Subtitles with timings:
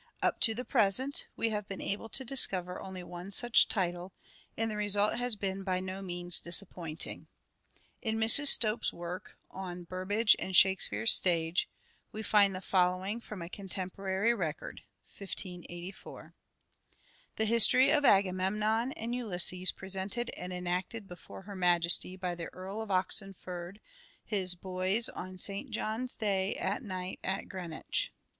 [0.23, 4.13] Up to the present we have been able to discover only one such title,
[4.57, 7.27] and the result has been by no means disappointing.
[8.01, 8.47] In Mrs.
[8.47, 11.69] Stopes's work on" Burbage and Shake peare's Stage"
[12.13, 14.81] we find the following from a con temporary record
[15.15, 16.33] (1584).'
[17.37, 22.81] The History of Agamemnon and Ulisses presented and enacted before her maiestie by the Earle
[22.81, 23.79] of Oxenford
[24.25, 25.69] his boyes on St.
[25.69, 28.11] John's daie at night at Greenwich."